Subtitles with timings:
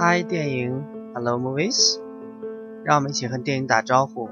[0.00, 1.98] Hi 电影，Hello movies，
[2.84, 4.30] 让我们一起和电影打招呼。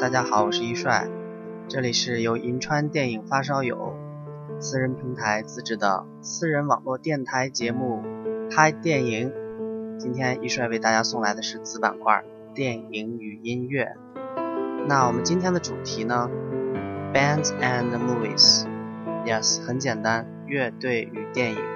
[0.00, 1.08] 大家好，我是一帅，
[1.68, 3.94] 这里是由银川电影发烧友
[4.58, 8.02] 私人平台自制的私人网络电台节目
[8.50, 9.32] Hi 电影。
[9.96, 13.94] 今天一帅为大家送来的是子板块电影与音乐。
[14.88, 16.28] 那我们今天的主题呢
[17.14, 18.64] ？Bands and movies。
[19.24, 21.75] Yes，很简单，乐队与电影。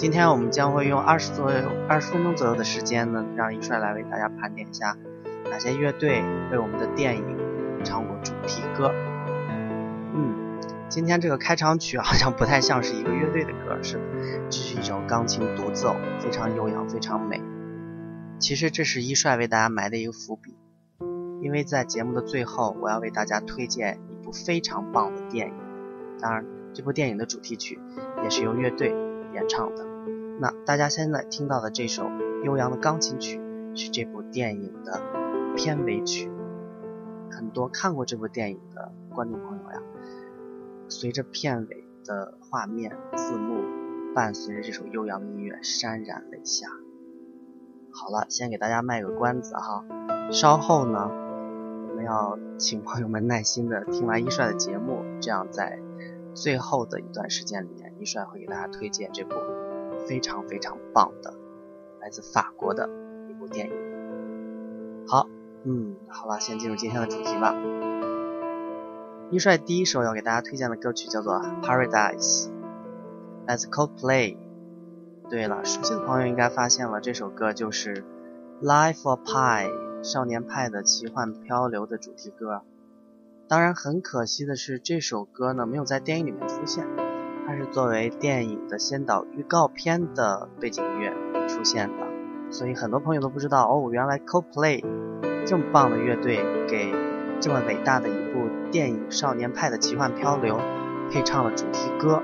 [0.00, 4.96] 今天我们将会用二十左右、二十分钟左右的时间呢，让一帅来为大家盘点一下
[5.50, 7.36] 哪些乐队为我们的电影
[7.84, 8.94] 唱过主题歌。
[10.14, 14.00] 嗯，今天这个开场曲好像不太像是一个乐队的歌似的，
[14.48, 17.38] 这是一首钢琴独奏，非常悠扬，非常美。
[18.38, 20.56] 其实这是一帅为大家埋的一个伏笔，
[21.42, 25.54] 因为在节目的最后，我要为大家推荐一部非常棒的电影。
[26.18, 27.78] 当然，这部电影的主题曲
[28.24, 28.96] 也是由乐队
[29.34, 29.89] 演唱的。
[30.40, 32.10] 那大家现在听到的这首
[32.44, 33.38] 悠扬的钢琴曲
[33.74, 35.02] 是这部电影的
[35.54, 36.30] 片尾曲。
[37.30, 39.82] 很多看过这部电影的观众朋友呀，
[40.88, 46.68] 随着片尾的画面字幕，伴随着这首悠扬的音乐，潸然泪下。
[47.92, 49.84] 好了，先给大家卖个关子哈，
[50.32, 51.10] 稍后呢，
[51.90, 55.78] 我们要请朋友们耐心的听完一帅的节目，这样在
[56.32, 59.34] 最后的一段时间里面，一帅会给大家推荐这部。
[60.06, 61.34] 非常非常棒的，
[62.00, 62.88] 来自法国的
[63.28, 63.72] 一部电影。
[65.06, 65.28] 好，
[65.64, 67.54] 嗯，好了，先进入今天的主题吧。
[69.30, 72.46] 一帅第一首要给大家推荐的歌曲叫做《Paradise》，
[73.46, 74.36] 来自 Coldplay。
[75.28, 77.94] 对了，熟悉的朋友应该发现了，这首歌就是
[78.60, 79.68] 《Life of Pi》
[80.02, 82.62] 少年派的奇幻漂流的主题歌。
[83.46, 86.84] 当然，很可惜的是，这首歌呢没有在电影里面出现。
[87.50, 91.12] 它是作为电影的先导预告片的背景音乐
[91.48, 92.06] 出现的，
[92.52, 94.84] 所以很多朋友都不知道哦，原来 CoPlay
[95.44, 96.36] 这么棒的乐队
[96.68, 96.94] 给
[97.40, 100.58] 这么伟大的一部电影《少年派的奇幻漂流》
[101.10, 102.22] 配唱了主题歌。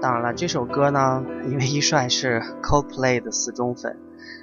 [0.00, 3.98] 当然了，这首歌呢，因为一帅是 CoPlay 的死忠粉，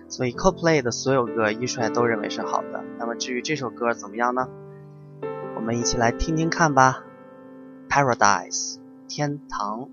[0.09, 2.83] 所以 CoPlay 的所有歌一帅都认为是好的。
[2.99, 4.49] 那么至于这首歌怎么样呢？
[5.55, 7.05] 我们一起来听听看吧，
[7.89, 8.73] 《Paradise》。
[9.07, 9.89] 天堂。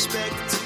[0.00, 0.59] respect.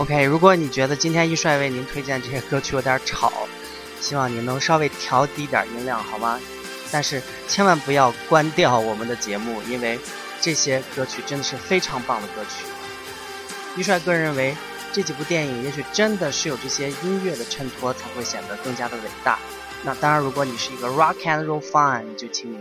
[0.00, 3.30] OK，如果你觉得今天一帅为您推荐这些歌曲有点吵，
[4.00, 6.40] 希望您能稍微调低点音量好吗？
[6.90, 10.00] 但是千万不要关掉我们的节目，因为
[10.40, 12.64] 这些歌曲真的是非常棒的歌曲。
[13.76, 14.56] 一帅个人认为，
[14.90, 19.38] 这几部电影也许真的是有这些音乐的衬托，才会显得更加的伟大。
[19.84, 22.58] 那当然，如果你是一个 rock and roll fan，就请你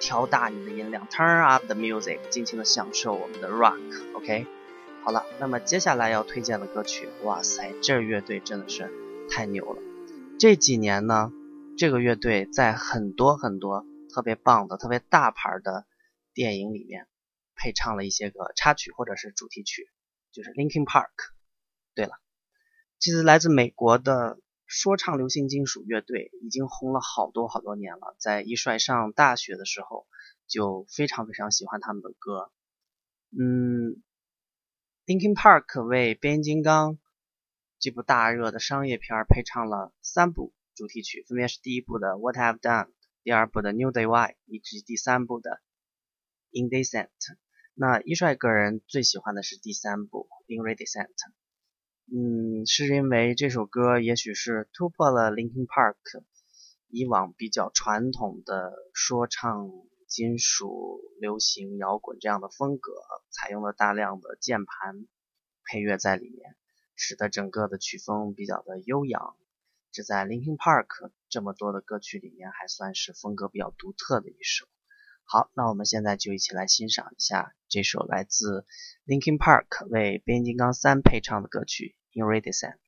[0.00, 3.78] 调大你的音量，turn up the music，尽情的享受我们的 rock。
[4.14, 4.44] OK。
[5.04, 8.88] 好了，那么接下来要推荐的歌曲，哇塞，这乐队真的是
[9.28, 9.82] 太牛了。
[10.38, 11.32] 这几年呢，
[11.76, 13.84] 这个乐队在很多很多
[14.14, 15.86] 特别棒的、特别大牌的
[16.32, 17.08] 电影里面
[17.56, 19.88] 配唱了一些个插曲或者是主题曲，
[20.30, 21.10] 就是 Linkin Park。
[21.96, 22.12] 对了，
[23.00, 28.14] 这是来自美国的说唱流行金属乐队，已经红了好多好多年了。
[28.18, 30.06] 在一帅上大学的时候，
[30.46, 32.52] 就非常非常喜欢他们的歌，
[33.36, 34.00] 嗯。
[35.04, 36.92] Linkin Park 为《变形金刚》
[37.80, 42.86] 这部大热的商业片配唱了三部主题曲，分别是第一部的《What I've Done》，
[43.24, 45.58] 第二部的《New Day Why》，以及第三部的
[46.52, 47.08] 《Indecent》。
[47.74, 51.08] 那一帅个人最喜欢的是第三部《Indecent》。
[52.06, 55.96] 嗯，是因为这首歌也许是突破了 Linkin Park
[56.86, 59.68] 以往比较传统的说唱。
[60.12, 62.92] 金属、流行、摇滚这样的风格，
[63.30, 65.06] 采用了大量的键盘
[65.64, 66.54] 配乐在里面，
[66.94, 69.34] 使得整个的曲风比较的悠扬。
[69.90, 74.66] 这在 Linkin Park 这么多的歌曲里面，还算是风格比较独特的一首。
[75.24, 78.66] 好，那我们现在就一起来欣赏一下这首来自
[79.06, 82.78] Linkin Park 为《变形金刚三》配唱的歌曲《In r e d i s a n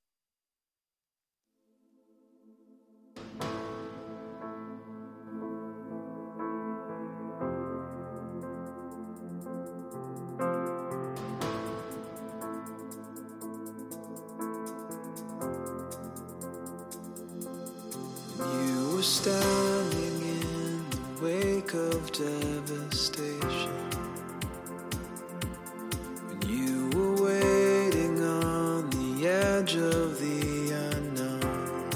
[22.05, 23.73] of devastation.
[26.29, 31.91] When you were waiting on the edge of the unknown.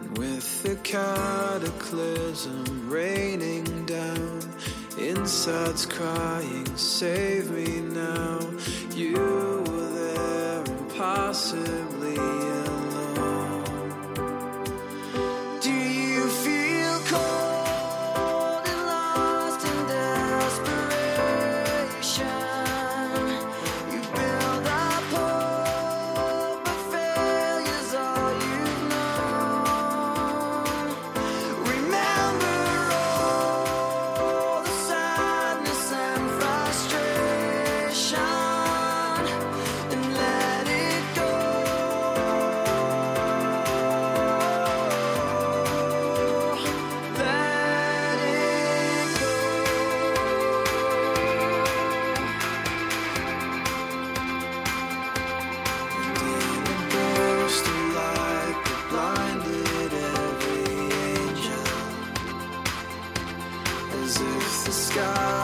[0.00, 4.40] And with the cataclysm raining down,
[4.98, 8.37] insides crying, Save me now.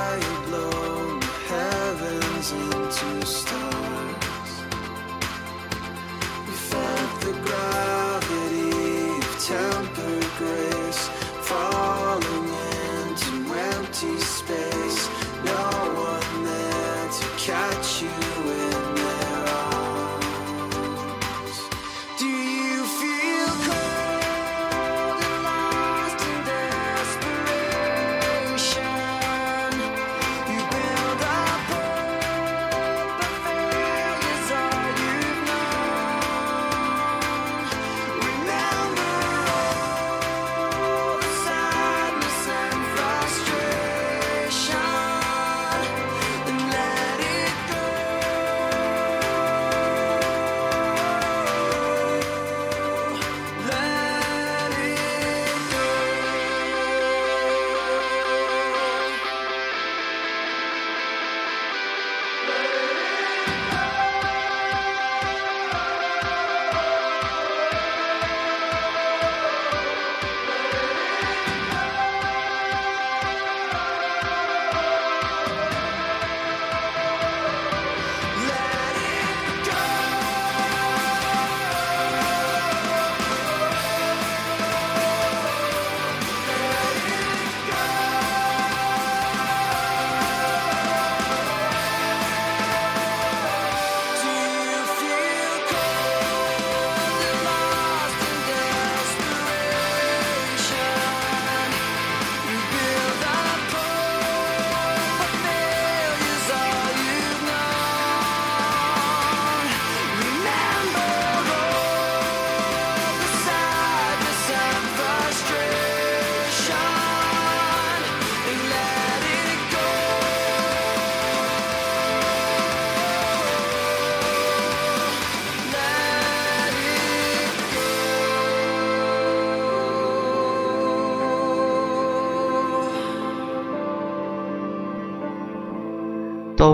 [0.07, 4.04] I had blown the heavens into stone.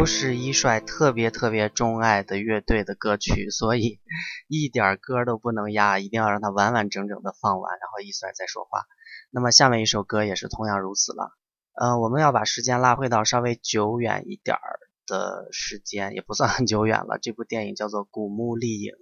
[0.01, 4.01] 都是一帅特别特别钟爱的乐队的歌曲，所以
[4.49, 8.87] 一点歌都不能压，一定要让它完完整整的放完，然后一帅再说话。
[9.31, 11.37] 那么下面一首歌也是同样如此了。
[11.75, 17.19] 呃，我们要把时间拉回到稍微久远一点儿的时间，也不算很久远了。
[17.21, 18.93] 这部电影叫做《古墓丽影》，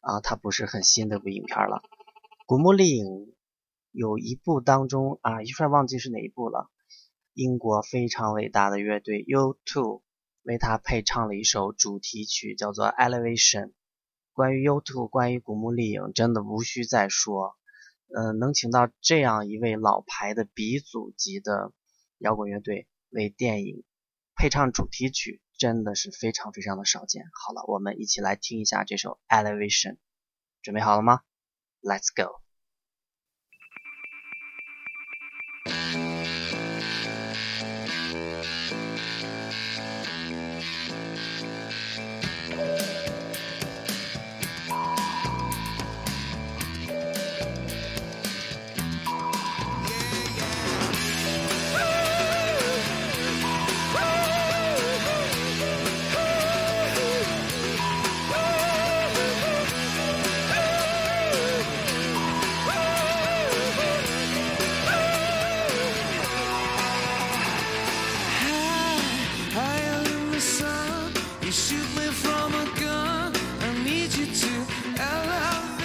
[0.00, 1.82] 啊，它不是很新的部影片了。
[2.46, 3.04] 《古墓丽影》
[3.92, 6.70] 有一部当中啊，一帅忘记是哪一部了。
[7.34, 10.00] 英国非常伟大的乐队 U2
[10.46, 13.64] 为他配唱了一首主题曲，叫做《Elevation》。
[14.32, 17.56] 关于 U2，关于古墓丽影，真的无需再说。
[18.14, 21.72] 嗯，能请到这样一位老牌的鼻祖级的
[22.18, 23.82] 摇滚乐队为电影
[24.36, 27.24] 配唱主题曲，真的是非常非常的少见。
[27.32, 29.94] 好了，我们一起来听一下这首《Elevation》，
[30.62, 31.22] 准备好了吗
[31.82, 32.45] ？Let's go。
[72.22, 73.32] from a gun.
[73.60, 74.52] I need you to
[74.98, 75.75] elevate.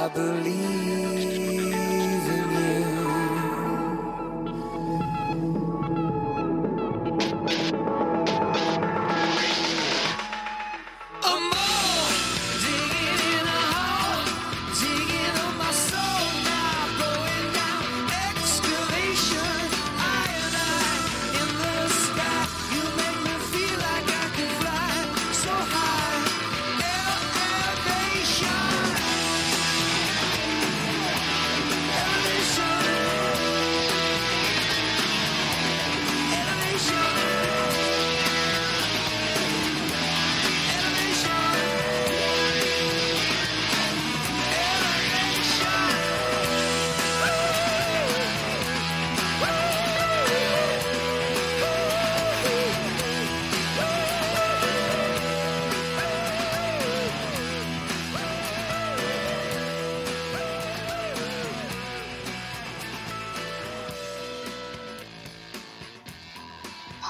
[0.00, 0.89] I believe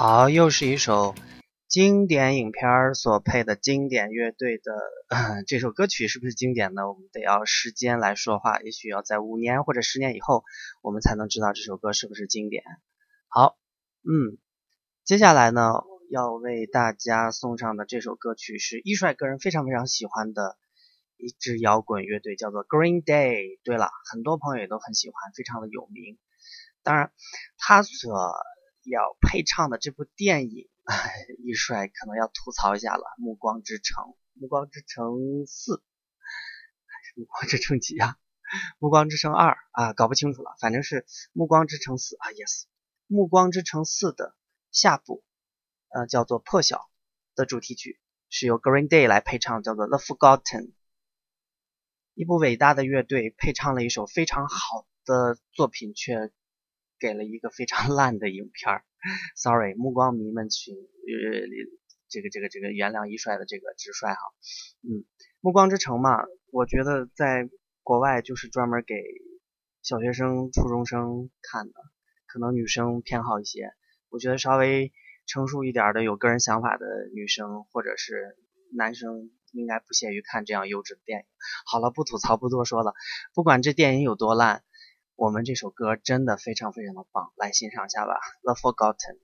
[0.02, 1.14] 好，又是一首
[1.68, 4.72] 经典影片所配的经典乐队的、
[5.46, 6.88] 这首歌曲是不是经典呢？
[6.88, 10.42] 我们得要时间来说话，也许要在五年或者十年以后，
[10.80, 12.64] 我们才能知道这首歌是不是经典。
[13.28, 13.58] 好，
[13.98, 14.38] 嗯，
[15.04, 15.74] 接下来呢，
[16.10, 20.56] 要为大家送上的这首歌曲是一帅个人非常非常喜欢的
[21.18, 23.58] 一支摇滚乐队，叫做 Green Day。
[23.64, 26.16] 对了，很多朋友也都很喜欢，非常的有名。
[26.82, 27.12] 当然，
[27.58, 28.32] 他所
[28.84, 35.76] 要配唱的这部电影，哎， 一帅可能要吐槽一下了，《暮光之城》《暮光之城四》
[36.86, 38.16] 还是暮光之城几啊？
[38.78, 42.64] 暮光之城二啊，搞不清楚了，反正是暮光之城四啊，yes，
[43.06, 44.34] 暮光之城四的
[44.72, 45.22] 下部，
[45.88, 46.90] 呃，叫做破晓
[47.34, 50.72] 的主题曲是由 Green Day 来配唱，叫做 The Forgotten。
[52.14, 56.32] 一部伟大的乐队配唱了一首非常好的作品，却
[57.00, 58.84] 给了一个非常 烂的影片儿。
[59.34, 60.80] Sorry，目光迷们请呃
[62.08, 64.20] 这个这个这个原谅一帅的这个直率哈。
[64.82, 65.04] 嗯，
[65.40, 67.48] 暮光之城嘛，我觉得在
[67.82, 68.94] 国外就是专门给
[69.82, 71.72] 小学生、初中生看的，
[72.26, 73.72] 可能女生偏好一些。
[74.10, 74.92] 我觉得稍微
[75.26, 76.84] 成熟一点的、有个人想法的
[77.14, 78.36] 女生或者是
[78.76, 81.24] 男生，应该不屑于看这样优质的电影。
[81.64, 82.92] 好了，不吐槽，不多说了。
[83.34, 84.62] 不管这电影有多烂，
[85.19, 89.17] 我们这首歌真的非常非常的棒，来欣赏一下吧，《The Forgotten》。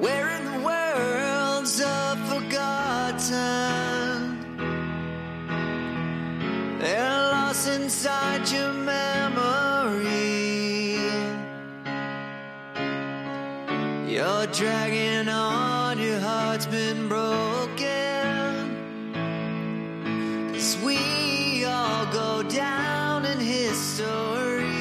[0.00, 0.74] Where in the
[14.39, 17.73] You're dragging on, your heart's been broken.
[20.53, 24.77] Cause we all go down in history.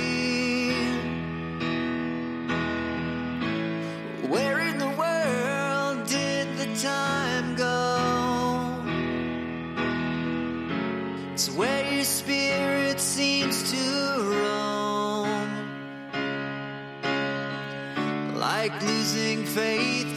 [4.29, 8.81] Where in the world did the time go?
[11.33, 13.77] It's where your spirit seems to
[14.23, 15.59] roam.
[18.38, 18.81] Like
[19.59, 20.08] faith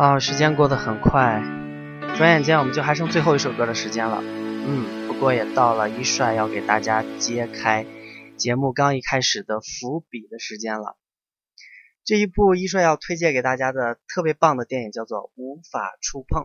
[0.00, 1.42] 啊，时间过得很快，
[2.16, 4.22] 转眼间我们就还剩最后一首歌的时间了。
[4.22, 7.84] 嗯，不过也到了一帅要给大家揭开
[8.38, 10.96] 节目刚一开始的伏笔的时间了。
[12.02, 16.44] 这一部一帅要推荐给大家的特别棒的电影叫做《无法触碰》，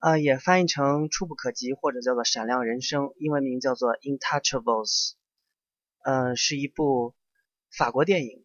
[0.00, 5.12] 呃，也翻译成《触不可及》或者叫做《闪亮人生》，英文名叫做《Intouchables》。
[6.04, 7.14] 呃，是一部
[7.74, 8.44] 法国电影。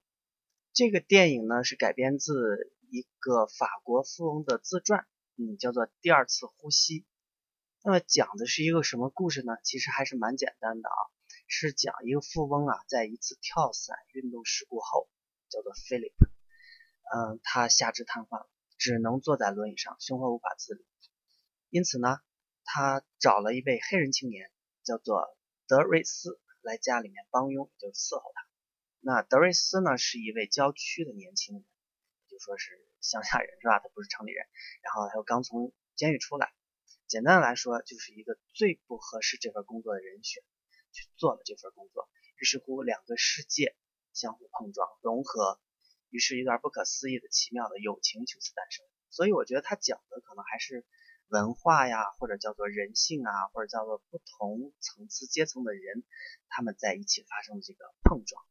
[0.73, 5.05] 这个电影呢是改编自一个法国富翁的自传，
[5.36, 7.01] 嗯，叫做《第二次呼吸》。
[7.84, 9.58] 那么讲的是一个什么故事呢？
[9.63, 10.99] 其实还是蛮简单的啊，
[11.47, 15.10] 是讲一个富翁啊，在一次跳伞运动事故后，
[15.49, 16.13] 叫做 Philip，
[17.13, 20.86] 嗯，他下肢瘫痪了，只能坐在轮椅上，生活无法自理。
[21.69, 22.19] 因此呢，
[22.63, 24.49] 他找了一位黑人青年，
[24.84, 28.41] 叫做德瑞斯，来家里面帮佣，就是伺候他。
[29.01, 31.65] 那德瑞斯呢，是一位郊区的年轻人，
[32.36, 33.80] 就说是乡下人是吧？
[33.80, 34.45] 他不是城里人，
[34.84, 36.54] 然后他又刚从监狱出来。
[37.08, 40.43] 简单的来说，就是一个最不合适这份工作的人选，
[40.91, 42.10] 去做了这份工作。
[42.36, 43.78] 于是乎，两个世界
[44.12, 45.62] 相互碰撞、融合，
[46.10, 48.86] 于是一段不可思议的奇妙的友情就此诞生。
[49.10, 50.86] 所以我觉得他讲的可能还是
[51.28, 56.04] 文化呀，或者叫做人性啊，或者叫做不同层次阶层的人，
[56.50, 58.43] 他们在一起发生的这个碰撞。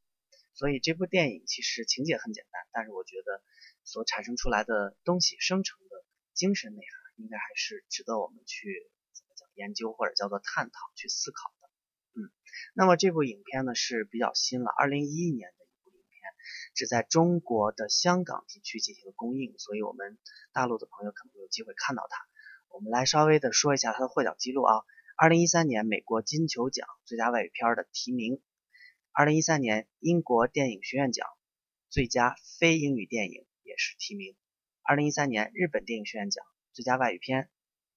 [0.55, 3.43] 所以这部电影其实情节很简单，但是我觉得
[3.83, 11.69] 所产生出来的东西生成的精神内涵，应该还是值得我们去怎么讲研究或者叫做探讨去思考的。
[12.15, 12.31] 嗯，
[12.73, 16.33] 那么这部影片呢是比较新了，二零一一年的一部影片，
[16.73, 20.19] 只在中国的香港地区进行了公映，所以我们
[20.53, 22.25] 大陆的朋友可能有机会看到它。
[22.69, 24.85] 我们来稍微的说一下它的获奖记录啊，
[25.17, 28.41] 二零一三年美国金球奖最佳外语片的提名。
[29.17, 31.29] 二零一三年英国电影学院奖
[31.89, 34.35] 最佳非英语电影也是提名。
[34.83, 37.49] 二零一三年日本电影学院奖最佳外语片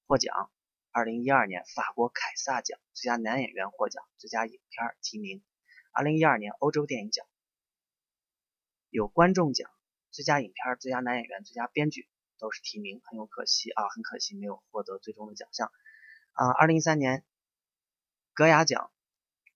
[0.06, 0.52] 获奖。
[0.92, 5.44] 二零一二年法国凯撒奖最佳男演员获奖，最佳影片提名。
[5.92, 7.26] 二零一二年欧洲电影奖
[8.92, 9.72] 有观众奖
[10.12, 15.72] 最佳影片、最佳男演员、最佳编剧都是提名，很有可惜啊，很可惜没有获得最终的奖项。
[16.34, 17.26] 啊，二零一三年
[18.36, 18.92] 格雅奖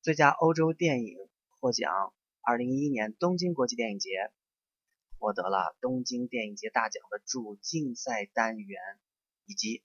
[0.01, 1.19] 最佳欧洲电影。
[1.61, 4.09] 获奖，二零一一年东京国际电影节
[5.19, 8.81] 获得了东京电影节大奖的主竞赛单元，
[9.45, 9.83] 以及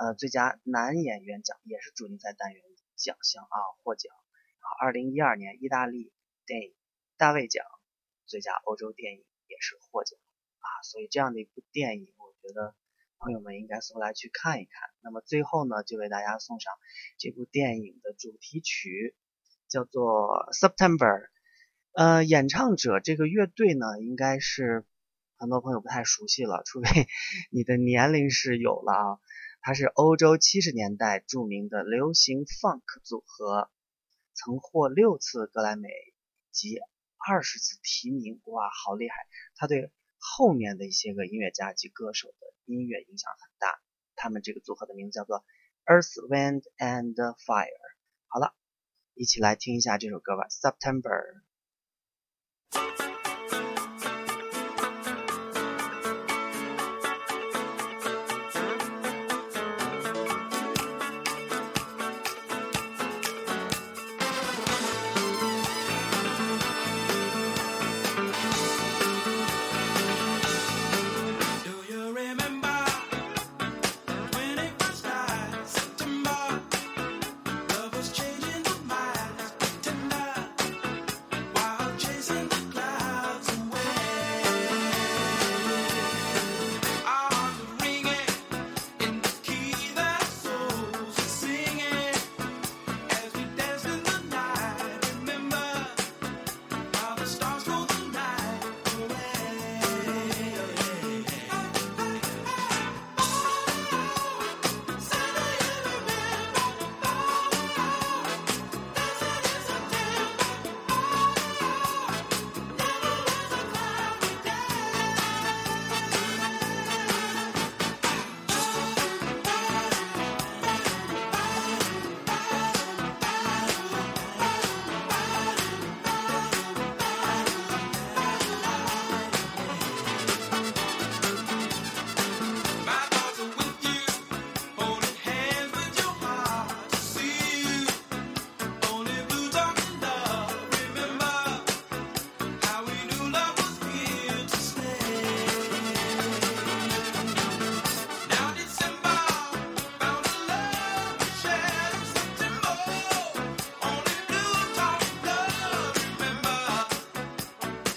[0.00, 2.60] 呃最佳男演员奖也是主竞赛单元
[2.96, 4.12] 奖项啊获奖。
[4.12, 6.12] 然后二零一二年意大利
[6.44, 6.74] 电影
[7.16, 7.64] 大卫奖
[8.26, 10.18] 最佳欧洲电影也是获奖
[10.58, 12.74] 啊，所以这样的一部电影，我觉得
[13.18, 14.90] 朋友们应该搜来去看一看。
[15.02, 16.74] 那么最后呢，就为大家送上
[17.16, 19.14] 这部电影的主题曲。
[19.72, 21.28] 叫做 September，
[21.92, 24.84] 呃，演唱者这个乐队呢，应该是
[25.38, 27.08] 很多朋友不太熟悉了，除非
[27.50, 29.18] 你的年龄是有了啊。
[29.62, 33.70] 它是欧洲七十年代著名的流行 funk 组合，
[34.34, 35.88] 曾获六次格莱美
[36.50, 36.78] 及
[37.16, 39.14] 二十次提名，哇，好厉害！
[39.56, 43.80] 他对后面的一些个音乐家及歌手的音乐影响很大。
[44.16, 45.42] 他们这个组合的名字叫做
[45.86, 47.68] Earth, Wind and Fire。
[48.26, 48.54] 好了。
[49.14, 51.42] 一起来听一下这首歌吧，《September》。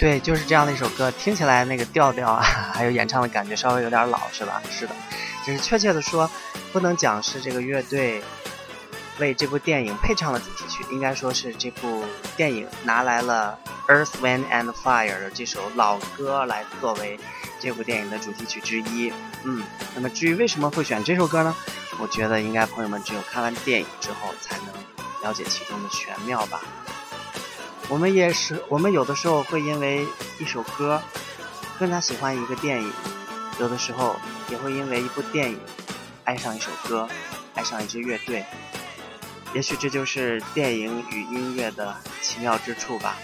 [0.05, 4.61] 对，就是这样的一首歌，听起来那个调调啊， 还有演唱的感觉稍微有点老，是吧？
[4.69, 4.93] 是的，
[5.43, 6.29] 就是确切的说，
[6.71, 8.21] 不能讲是这个乐队
[9.17, 12.05] 为这部电影配唱了主题曲，应该说是这部
[12.37, 13.57] 电影拿来了
[13.91, 17.19] 《Earth, Wind and Fire》的这首老歌来作为
[17.59, 19.11] 这部电影的主题曲之一。
[19.43, 19.63] 嗯，
[19.95, 21.55] 那么至于为什么会选这首歌呢？
[21.99, 24.67] 我觉得应该朋友们只有看完电影之后才能
[25.23, 26.61] 了解其中的玄妙吧。
[27.87, 30.05] 我们也是，我们有的时候会因为
[30.39, 31.01] 一首歌
[31.77, 32.91] 更加喜欢一个电影，
[33.59, 34.15] 有的时候
[34.49, 35.59] 也会因为一部电影
[36.23, 37.07] 爱上一首歌，
[37.53, 38.43] 爱上一支乐队。
[39.53, 43.15] 也许这就是电影与音乐的奇妙之处吧。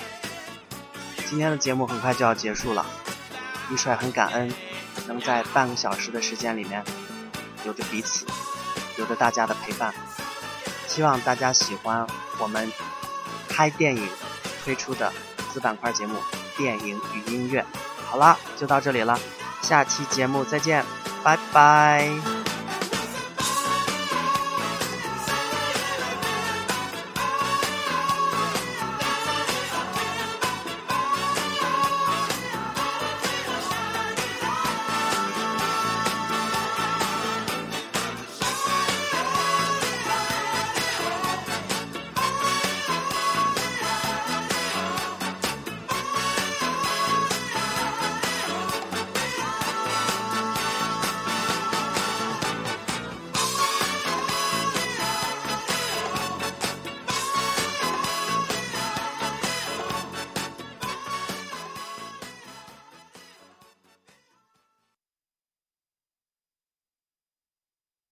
[1.28, 2.86] 今天的节目很快就要结束了，
[3.72, 4.54] 一帅很感恩
[5.08, 6.84] 能在半个小时的时间里面
[7.66, 8.26] 有着彼此，
[8.98, 9.94] 有着大家的陪伴。
[10.88, 12.06] 希望大家喜欢
[12.38, 12.72] 我们
[13.50, 14.08] 拍电影
[14.64, 15.12] 推出的
[15.52, 16.16] 子板块节目
[16.58, 17.62] 《电影与音乐》。
[18.10, 19.18] 好啦，就到这里了，
[19.62, 20.84] 下期节目再见，
[21.24, 22.41] 拜拜。